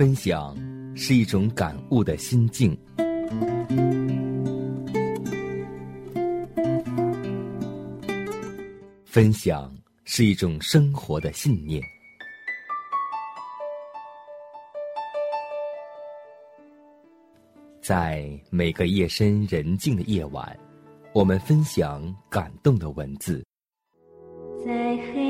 [0.00, 0.56] 分享
[0.96, 2.74] 是一种感悟的心境，
[9.04, 9.70] 分享
[10.04, 11.82] 是一种生活的信念。
[17.82, 20.58] 在每个夜深人静的夜晚，
[21.12, 23.44] 我们分享感动的文字。
[24.64, 25.29] 在黑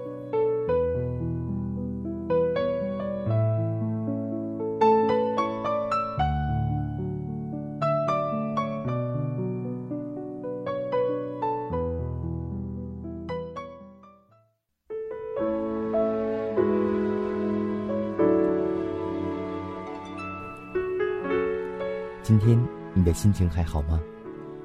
[23.11, 23.99] 的心情还好吗？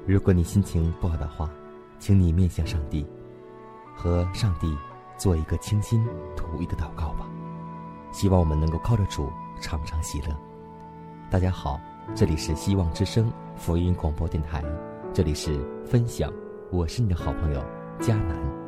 [0.05, 1.49] 如果你心情不好的话，
[1.99, 3.05] 请你面向上帝，
[3.93, 4.73] 和上帝
[5.17, 6.01] 做一个倾心
[6.33, 7.27] 吐意的祷告吧。
[8.09, 10.27] 希望我们能够靠着主常常喜乐。
[11.29, 11.77] 大家好，
[12.15, 14.63] 这里是希望之声福音广播电台，
[15.13, 16.31] 这里是分享，
[16.71, 17.61] 我是你的好朋友
[17.99, 18.66] 佳南。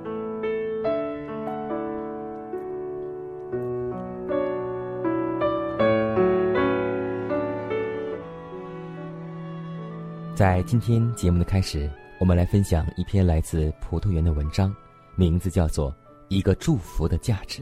[10.39, 14.73] 在今天节目的开始，我们来分享一篇来自葡萄园的文章，
[15.17, 15.91] 名字叫做
[16.29, 17.61] 《一个祝福的价值》。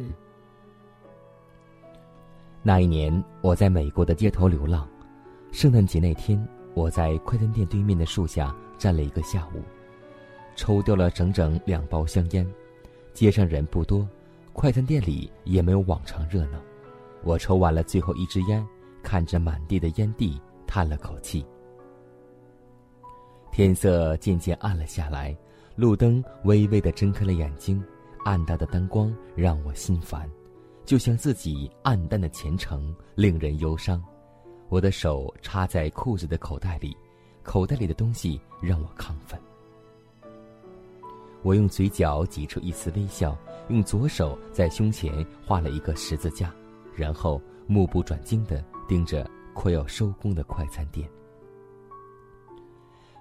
[2.62, 3.12] 那一年，
[3.42, 4.88] 我在美国的街头流浪。
[5.52, 9.62] 圣诞节那天，我在快餐店对面的树下站了一个下午，
[10.56, 12.48] 抽掉了整整两包香烟。
[13.12, 14.08] 街上人不多，
[14.54, 16.60] 快餐店里也没有往常热闹。
[17.24, 18.64] 我抽完了最后一支烟，
[19.02, 21.44] 看着满地的烟蒂，叹了口气。
[23.58, 25.36] 天色渐渐暗了下来，
[25.76, 27.84] 路灯微微的睁开了眼睛，
[28.24, 30.30] 暗淡的灯光让我心烦，
[30.86, 34.00] 就像自己暗淡的前程令人忧伤。
[34.70, 36.96] 我的手插在裤子的口袋里，
[37.42, 39.40] 口袋里的东西让我亢奋。
[41.42, 43.36] 我用嘴角挤出一丝微笑，
[43.70, 46.54] 用左手在胸前画了一个十字架，
[46.96, 51.10] 然后目不转睛地盯着快要收工的快餐店。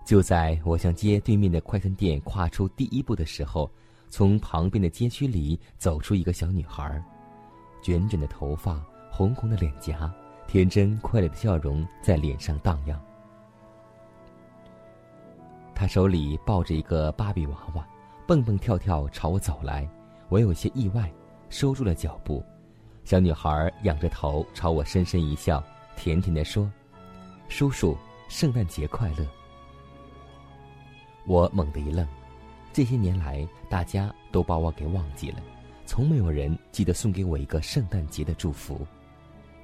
[0.07, 3.69] 就在我向街对面的快餐店跨出第一步的时候，
[4.09, 7.03] 从旁边的街区里走出一个小女孩，
[7.83, 8.81] 卷卷的头发，
[9.11, 10.09] 红红的脸颊，
[10.47, 13.03] 天真快乐的笑容在脸上荡漾。
[15.75, 17.85] 她手里抱着一个芭比娃娃，
[18.29, 19.89] 蹦蹦跳跳朝我走来，
[20.29, 21.13] 我有些意外，
[21.51, 22.45] 收住了脚步。
[23.03, 25.61] 小女孩仰着头朝我深深一笑，
[25.97, 26.71] 甜甜的说
[27.51, 29.27] ：“叔叔，圣诞节快乐。”
[31.27, 32.07] 我猛地一愣，
[32.73, 35.41] 这些年来，大家都把我给忘记了，
[35.85, 38.87] 从没有人记得送给我一个圣诞节的祝福。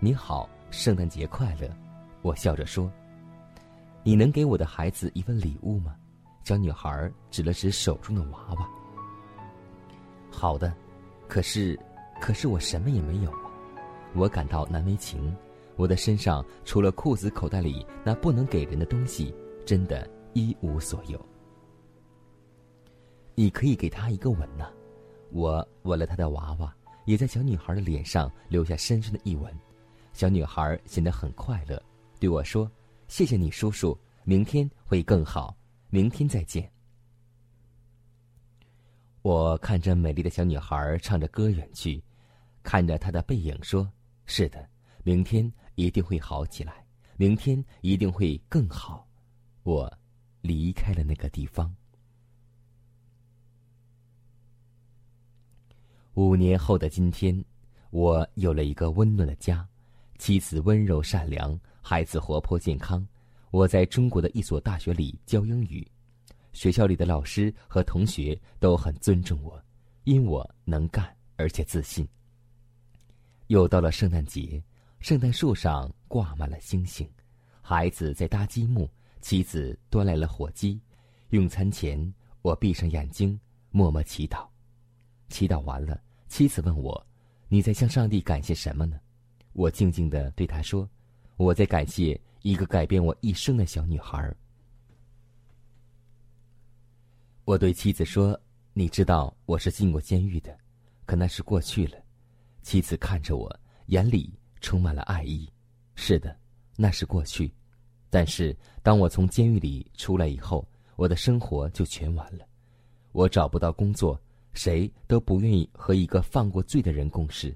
[0.00, 1.70] 你好，圣诞节快乐！
[2.20, 2.90] 我笑着说
[4.02, 5.94] ：“你能给我的孩子一份礼物吗？”
[6.42, 8.68] 小女孩指了指手中的娃娃。
[10.28, 10.74] 好的，
[11.28, 11.78] 可是，
[12.20, 13.50] 可是我什么也没有啊！
[14.14, 15.32] 我感到难为情，
[15.76, 19.32] 我的身上除了裤子口袋里那不能给人的东西，
[19.64, 21.24] 真的一无所有。
[23.42, 24.72] 你可以给他一个吻呢，
[25.32, 26.72] 我吻了他的娃娃，
[27.06, 29.52] 也在小女孩的脸上留下深深的一吻。
[30.12, 31.82] 小女孩显得很快乐，
[32.20, 32.70] 对我说
[33.08, 35.56] ：“谢谢你，叔叔，明天会更好，
[35.90, 36.70] 明天再见。”
[39.22, 42.00] 我看着美丽的小女孩唱着歌远去，
[42.62, 43.90] 看着她的背影说
[44.24, 44.64] ：“是的，
[45.02, 46.86] 明天一定会好起来，
[47.16, 49.04] 明天一定会更好。”
[49.66, 49.92] 我
[50.42, 51.74] 离开了那个地方。
[56.14, 57.42] 五年后的今天，
[57.88, 59.66] 我有了一个温暖的家，
[60.18, 63.06] 妻子温柔善良，孩子活泼健康。
[63.50, 65.90] 我在中国的一所大学里教英语，
[66.52, 69.58] 学校里的老师和同学都很尊重我，
[70.04, 72.06] 因我能干而且自信。
[73.46, 74.62] 又到了圣诞节，
[75.00, 77.08] 圣诞树上挂满了星星，
[77.62, 78.86] 孩子在搭积木，
[79.22, 80.78] 妻子端来了火鸡。
[81.30, 82.12] 用餐前，
[82.42, 84.51] 我闭上眼睛，默默祈祷。
[85.32, 85.98] 祈祷完了，
[86.28, 87.06] 妻子问我
[87.48, 89.00] ：“你在向上帝感谢什么呢？”
[89.54, 90.86] 我静静的对他说
[91.36, 94.32] ：“我在感谢一个改变我一生的小女孩。”
[97.44, 98.38] 我对妻子说
[98.74, 100.56] ：“你知道我是进过监狱的，
[101.06, 101.96] 可那是过去了。”
[102.62, 105.48] 妻子看着我，眼里充满了爱意。
[105.94, 106.36] 是的，
[106.76, 107.52] 那是过去。
[108.08, 112.46] 但是当我从监狱里出来以后，我的生活就全完了。
[113.12, 114.18] 我找不到工作，
[114.54, 117.54] 谁都不愿意和一个犯过罪的人共事。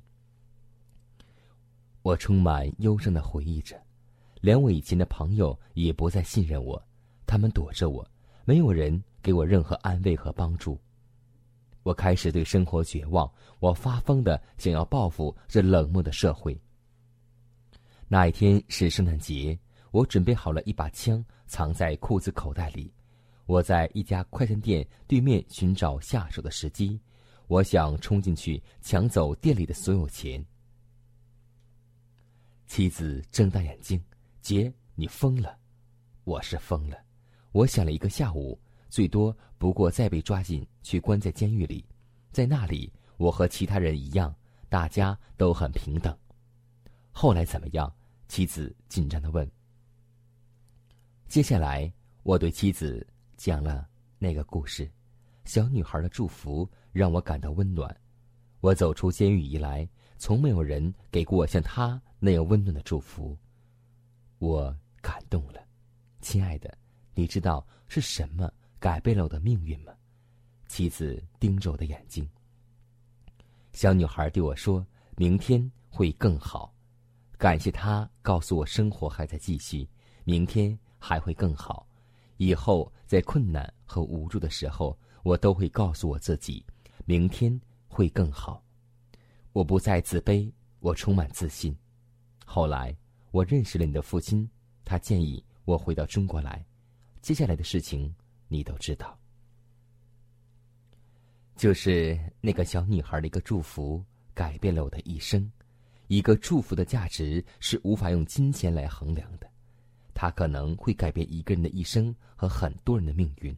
[2.03, 3.77] 我充满忧伤的回忆着，
[4.41, 6.81] 连我以前的朋友也不再信任我，
[7.27, 8.09] 他们躲着我，
[8.45, 10.79] 没有人给我任何安慰和帮助。
[11.83, 16.59] 我开始对生活绝望，我发疯的想要报复这冷漠的社会。
[18.09, 19.59] 那一天是圣诞节，
[19.91, 22.93] 我准备好了一把枪，藏在裤子口袋里。
[23.47, 27.01] 我在一家快餐店对面寻找下手的时机，
[27.47, 30.45] 我想冲进去抢走店里的所有钱。
[32.67, 34.03] 妻子睁大眼睛
[34.43, 35.57] ：“杰，你疯了！”
[36.25, 36.99] 我是疯了。
[37.53, 38.59] 我想了一个下午。
[38.89, 41.85] 最多不过再被抓进去关在监狱里，
[42.31, 44.35] 在那里我和其他人一样，
[44.69, 46.17] 大家都很平等。
[47.11, 47.93] 后来怎么样？
[48.29, 49.49] 妻子紧张的问。
[51.29, 51.93] 接下来
[52.23, 53.89] 我对妻子讲了
[54.19, 54.91] 那个故事，
[55.45, 57.95] 小女孩的祝福让我感到温暖。
[58.61, 63.37] 我走出监狱以来，从没有人给过我像她那样温暖的祝福，
[64.39, 65.61] 我感动了。
[66.21, 66.77] 亲爱的，
[67.15, 68.51] 你知道是什么？
[68.79, 69.93] 改变了我的命运吗？
[70.69, 72.29] 妻子盯着我的眼睛。
[73.73, 74.85] 小女孩对我说
[75.17, 76.75] ：“明天会更好。”
[77.39, 79.89] 感谢她告诉我，生活还在继续，
[80.25, 81.86] 明天还会更好。
[82.37, 86.65] 以后在困难和无助的时候，我都会告诉我自己，
[87.05, 88.63] 明天会更好。
[89.53, 91.77] 我不再自卑，我充满自信。
[92.45, 92.97] 后来
[93.31, 94.49] 我认识了你的父亲，
[94.85, 96.65] 他建议我回到中国来。
[97.21, 98.15] 接下来的事情。
[98.49, 99.19] 你都知道，
[101.57, 104.01] 就是那个小女孩的一个祝福，
[104.33, 105.51] 改变了我的一生。
[106.07, 109.51] 一个祝福的价值是无法用金钱来衡量的，
[110.19, 113.55] 它可能会改变一个人的一生和很多人的命运。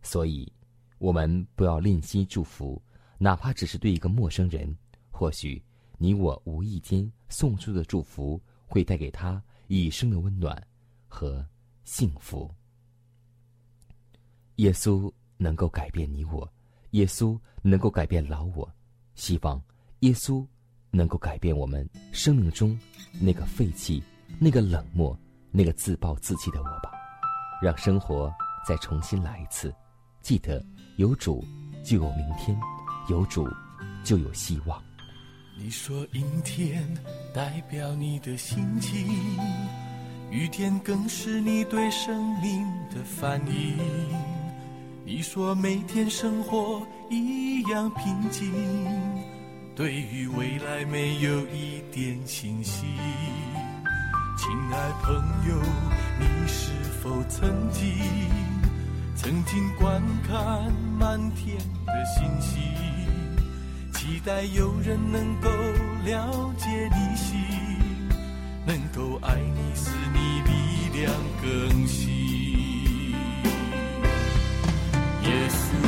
[0.00, 0.50] 所以，
[0.96, 2.82] 我们不要吝惜祝福，
[3.18, 4.74] 哪怕只是对一个陌生人。
[5.10, 5.62] 或许
[5.98, 10.66] 你我无意间送出的祝福，会带给他一生的温暖
[11.06, 11.46] 和
[11.84, 12.50] 幸福。
[14.56, 16.50] 耶稣能够改变你我，
[16.92, 18.72] 耶稣能够改变老我。
[19.14, 19.62] 希望
[20.00, 20.46] 耶稣
[20.90, 22.78] 能够改变我们生命中
[23.20, 24.02] 那个废弃、
[24.38, 25.18] 那个冷漠、
[25.58, 26.92] 那个自暴自弃的我吧，
[27.60, 28.32] 让生活
[28.64, 29.74] 再重新来一次。
[30.22, 30.64] 记得
[30.98, 31.44] 有主
[31.84, 32.56] 就有明天，
[33.08, 33.44] 有主
[34.04, 34.80] 就有希望。
[35.56, 36.86] 你说阴天
[37.34, 39.04] 代表你的心情，
[40.30, 43.76] 雨天更是你对生命的反应。
[45.04, 48.48] 你说每天生活一样平静，
[49.74, 52.86] 对于未来没有一点信心。
[54.38, 55.16] 亲爱朋
[55.48, 55.60] 友，
[56.20, 56.70] 你是
[57.02, 57.92] 否曾经
[59.16, 62.62] 曾经观看满天的星星，
[63.92, 65.50] 期待有人能够
[66.04, 67.36] 了解你心，
[68.64, 72.08] 能够爱你，使你力量更新。
[75.24, 75.87] 耶稣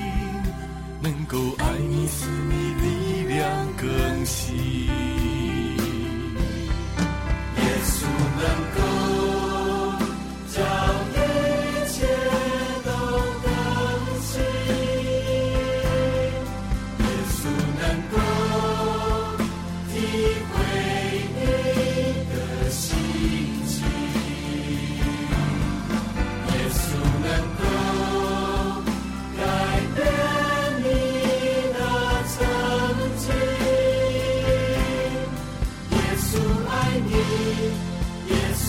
[1.03, 4.55] 能够爱你使你力量更新。
[4.85, 4.91] 耶
[7.83, 8.05] 稣
[8.37, 8.90] 能够。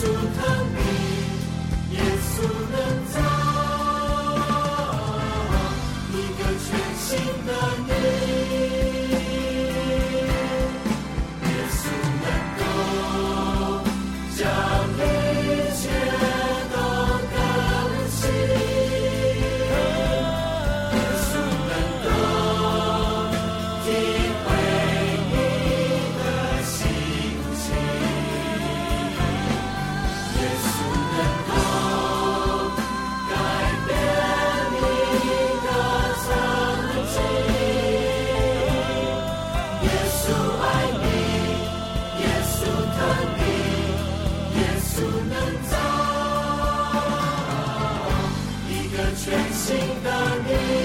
[0.02, 0.81] to come.
[49.62, 50.81] sintonia.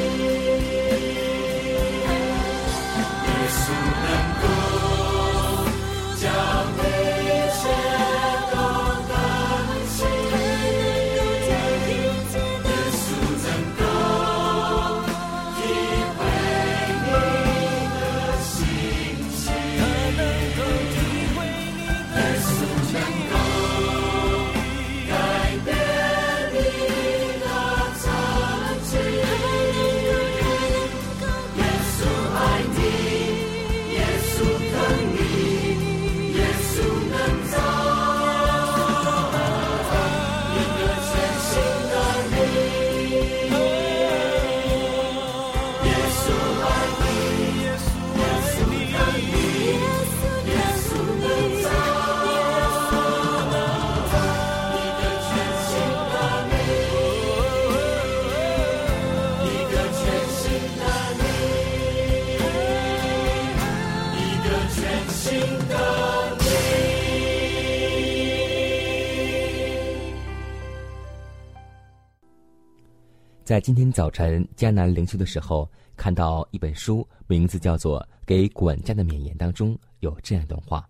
[73.57, 80.87] 在今天早晨迦南灵修的时候，看到一本书，名字叫做《给管家的勉言》，当中有这样一段话，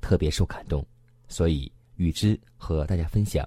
[0.00, 0.86] 特别受感动，
[1.26, 3.44] 所以与之和大家分享。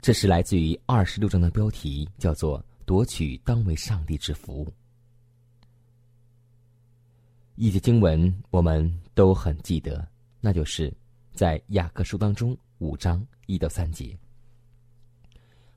[0.00, 4.66] 这是来自于二十六章的标题，叫做“夺取当为上帝之福”。
[7.54, 10.04] 一节经文我们都很记得，
[10.40, 10.92] 那就是
[11.32, 14.18] 在雅各书当中五章一到三节。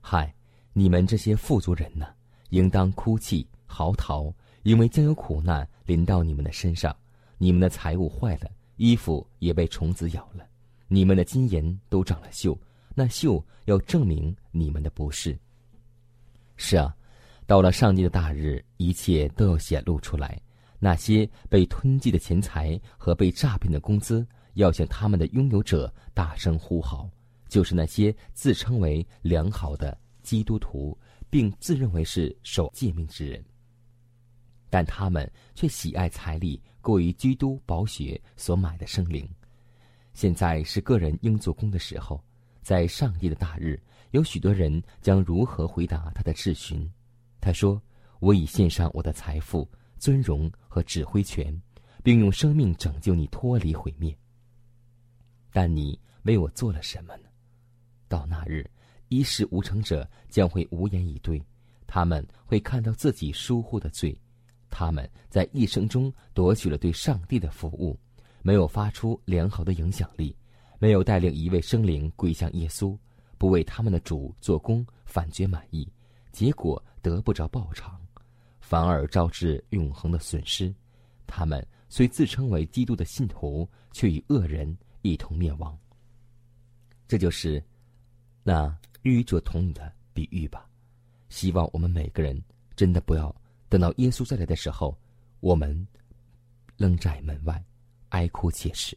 [0.00, 0.34] 嗨。
[0.78, 2.06] 你们这些富足人呢，
[2.50, 4.32] 应当哭泣嚎啕，
[4.62, 6.96] 因为将有苦难临到你们的身上。
[7.36, 10.46] 你们的财物坏了，衣服也被虫子咬了，
[10.86, 12.56] 你们的金银都长了锈，
[12.94, 15.36] 那锈要证明你们的不是。
[16.56, 16.94] 是啊，
[17.44, 20.40] 到了上帝的大日，一切都要显露出来。
[20.78, 27.10] 那些被吞记的钱财和被诈骗的工资，要向他们的拥有者大声呼号，
[27.48, 29.98] 就是那些自称为良好的。
[30.28, 30.94] 基督徒，
[31.30, 33.42] 并自认为是守诫命之人，
[34.68, 39.26] 但他们却喜爱财力过于基督宝血所买的生灵。
[40.12, 42.22] 现在是个人应做工的时候，
[42.60, 46.86] 在上帝的大日，有许多人将如何回答他的质询？
[47.40, 47.80] 他说
[48.20, 49.66] ：“我已献上我的财富、
[49.96, 51.58] 尊荣和指挥权，
[52.04, 54.14] 并用生命拯救你脱离毁灭。
[55.50, 57.30] 但你为我做了什么呢？
[58.08, 58.70] 到那日。”
[59.08, 61.42] 一事无成者将会无言以对，
[61.86, 64.14] 他们会看到自己疏忽的罪，
[64.68, 67.98] 他们在一生中夺取了对上帝的服务，
[68.42, 70.36] 没有发出良好的影响力，
[70.78, 72.96] 没有带领一位生灵归向耶稣，
[73.38, 75.90] 不为他们的主做工，反觉满意，
[76.30, 77.98] 结果得不着报偿，
[78.60, 80.74] 反而招致永恒的损失。
[81.26, 85.76] 他们虽自称为基督的信徒，却与恶人一同灭亡。
[87.06, 87.62] 这就是
[88.42, 88.76] 那。
[89.08, 90.66] 与者同你的比喻吧，
[91.28, 92.40] 希望我们每个人
[92.76, 93.34] 真的不要
[93.68, 94.96] 等到耶稣再来的时候，
[95.40, 95.86] 我们
[96.76, 97.62] 扔在门外，
[98.10, 98.96] 哀哭切齿。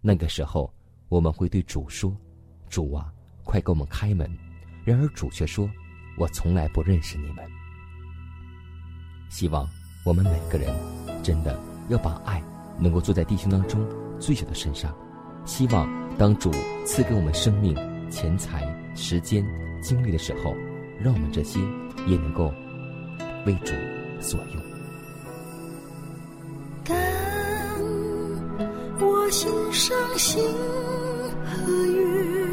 [0.00, 0.72] 那个时候，
[1.08, 2.14] 我们会对主说
[2.68, 3.12] ：“主啊，
[3.42, 4.30] 快给我们开门。”
[4.84, 5.70] 然而主却说
[6.18, 7.44] ：“我从来不认识你们。”
[9.30, 9.68] 希望
[10.04, 10.74] 我们每个人
[11.22, 12.42] 真的要把爱
[12.78, 13.82] 能够做在弟兄当中
[14.20, 14.94] 最小的身上。
[15.46, 15.88] 希望
[16.18, 16.50] 当主
[16.86, 17.74] 赐给我们生命、
[18.10, 18.64] 钱财、
[18.94, 19.44] 时间、
[19.80, 20.54] 精力的时候，
[21.00, 21.58] 让我们这些
[22.06, 22.52] 也能够
[23.46, 23.72] 为主
[24.20, 24.62] 所用。
[26.84, 26.96] 当
[29.00, 30.42] 我心上心
[31.44, 32.43] 和月，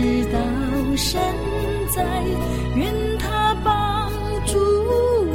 [0.00, 0.38] 我知道
[0.96, 1.20] 神
[1.94, 2.02] 在，
[2.74, 4.10] 愿他帮
[4.46, 4.56] 助
[5.28, 5.34] 我，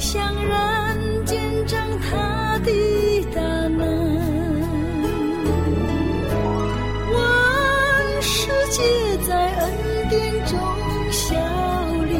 [0.00, 2.72] 向人见证他的
[3.32, 3.86] 大能。
[7.14, 8.82] 万世界
[9.28, 9.70] 在恩
[10.10, 10.58] 典中
[11.12, 11.36] 效
[12.02, 12.14] 力，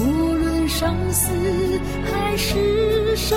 [0.00, 0.02] 无
[0.34, 1.30] 论生死
[2.10, 3.36] 还是受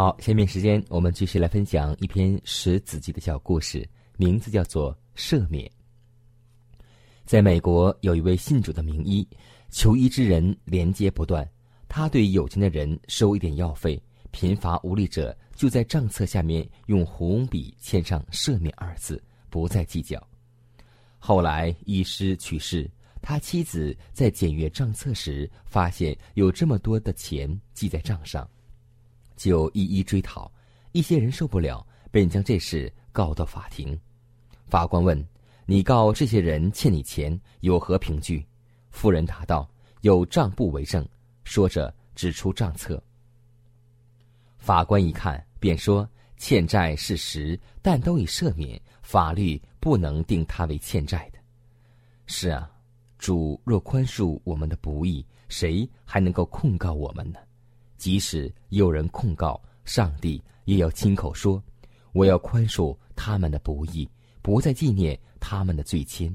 [0.00, 3.84] 好，下面时间我们继续来分享一篇史子记的小故事，
[4.16, 5.66] 名字叫做《赦免》。
[7.24, 9.26] 在美国，有一位信主的名医，
[9.70, 11.44] 求医之人连接不断。
[11.88, 20.24] 他对有钱的人收一点药费，贫乏无力者就在账册下面用红笔签上“赦免”二字，不再计较。
[21.18, 22.88] 后来医师去世，
[23.20, 28.48] 他妻子在检阅账册时，发现有这么多的钱记在账上。
[29.38, 30.52] 就一一追讨，
[30.92, 33.98] 一些人受不了，便将这事告到法庭。
[34.66, 35.26] 法官问
[35.64, 38.44] ：“你告这些人欠你钱，有何凭据？”
[38.90, 39.66] 夫人答道
[40.02, 41.08] ：“有账簿为证。”
[41.44, 43.02] 说着指出账册。
[44.58, 51.38] 法官一看，便说：“欠债是实，但都已赦免，法律不能定他为欠债的。
[52.26, 52.70] 是啊，
[53.18, 57.38] 主若宽恕我们的不义，谁还能够控告我们呢？
[57.98, 61.62] 即使有人控告，上帝也要亲口说
[62.14, 64.08] ：“我要宽恕他们的不义，
[64.40, 66.34] 不再纪念他们的罪愆。”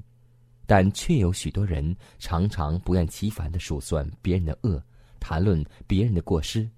[0.68, 4.82] 但却有许多人常常不厌其烦的数算别人的恶，
[5.20, 6.70] 谈论别人的过失。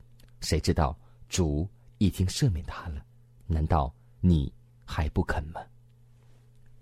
[0.41, 0.97] 谁知道
[1.29, 1.67] 主
[1.97, 3.03] 已经赦免他了？
[3.47, 4.51] 难道你
[4.85, 5.61] 还不肯吗？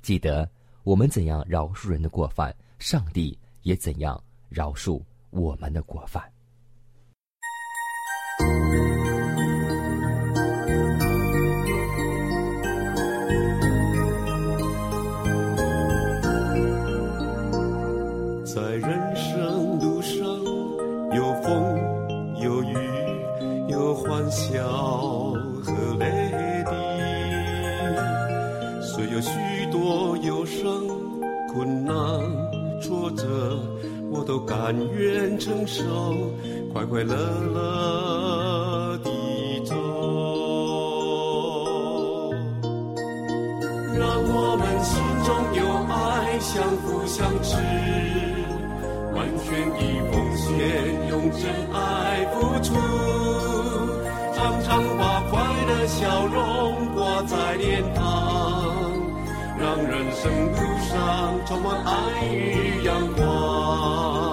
[0.02, 0.50] 记得
[0.84, 6.33] 我们怎样饶恕人的过犯，上帝也怎样饶恕我们的过犯。
[34.98, 35.84] 愿承受，
[36.74, 37.16] 快快乐
[37.54, 39.10] 乐地
[39.66, 39.76] 走。
[43.96, 47.56] 让我们心中有爱，相扶相持，
[49.14, 49.80] 完全的
[50.12, 50.50] 奉献，
[51.10, 51.76] 用真爱
[52.34, 52.74] 付出，
[54.36, 55.34] 常常把快
[55.68, 56.36] 乐笑容
[56.96, 58.02] 挂在脸庞，
[59.60, 60.58] 让人生路
[60.90, 60.92] 上
[61.46, 61.92] 充满爱
[62.34, 64.33] 与阳光。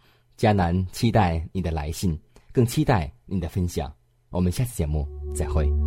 [0.41, 2.19] 迦南期待你的来信，
[2.51, 3.93] 更期待你的分享。
[4.31, 5.80] 我们下次节目再会。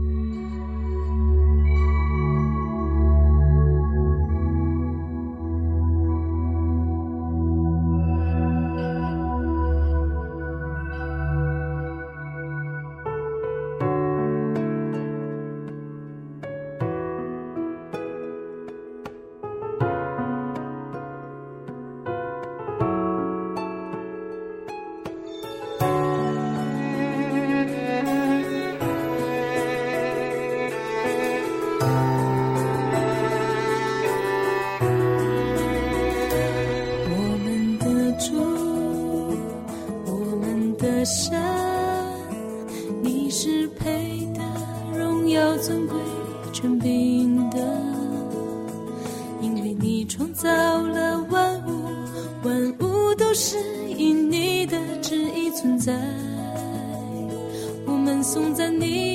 [58.24, 59.13] 送赠你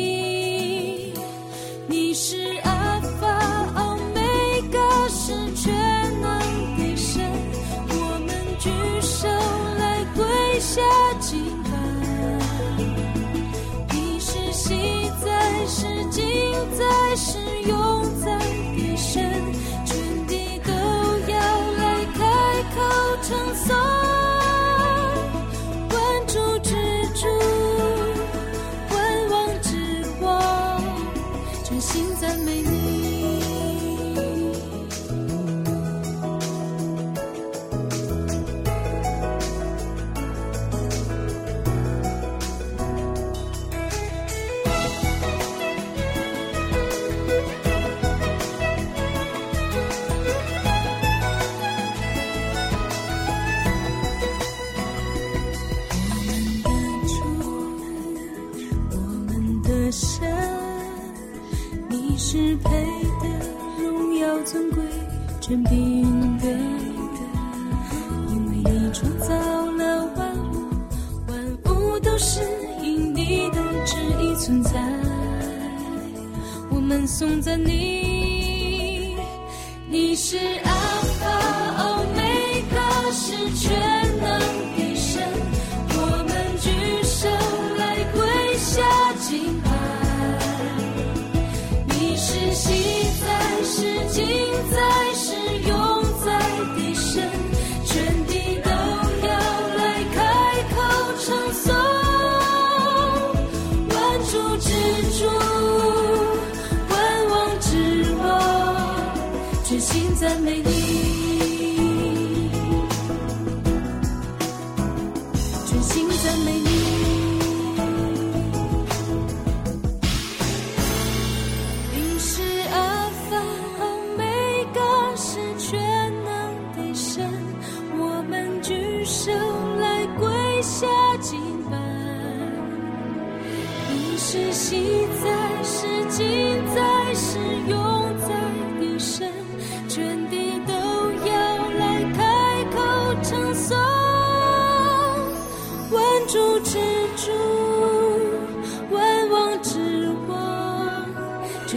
[110.38, 110.69] the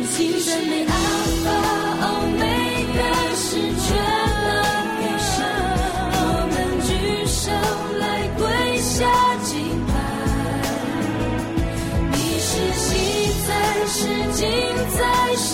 [0.04, 0.92] 是美，安
[1.44, 1.46] 排
[2.02, 2.04] 哦，
[2.36, 2.42] 每
[2.92, 2.98] 个
[3.36, 3.46] 时
[3.78, 3.84] 缺
[4.44, 4.48] 了
[5.00, 5.32] 一生，
[6.14, 6.90] 我们举
[7.26, 7.40] 手
[8.00, 8.04] 来
[8.36, 8.40] 跪
[8.78, 8.92] 下
[9.44, 9.50] 敬
[9.86, 9.90] 拜。
[12.10, 12.82] 你是喜
[13.46, 13.50] 在，
[13.86, 13.94] 是
[14.32, 14.40] 惊
[14.96, 15.00] 在，
[15.36, 15.50] 是。